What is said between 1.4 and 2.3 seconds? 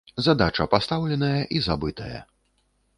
і забытая.